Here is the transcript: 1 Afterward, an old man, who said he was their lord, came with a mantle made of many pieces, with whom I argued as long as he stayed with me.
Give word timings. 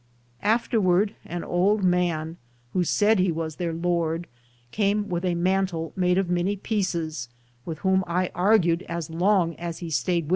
1 0.39 0.49
Afterward, 0.49 1.13
an 1.25 1.43
old 1.43 1.83
man, 1.83 2.37
who 2.73 2.83
said 2.83 3.19
he 3.19 3.31
was 3.31 3.57
their 3.57 3.71
lord, 3.71 4.25
came 4.71 5.07
with 5.09 5.23
a 5.23 5.35
mantle 5.35 5.93
made 5.95 6.17
of 6.17 6.27
many 6.27 6.55
pieces, 6.55 7.29
with 7.67 7.77
whom 7.85 8.03
I 8.07 8.31
argued 8.33 8.81
as 8.89 9.11
long 9.11 9.53
as 9.57 9.77
he 9.77 9.91
stayed 9.91 10.23
with 10.23 10.29
me. 10.29 10.29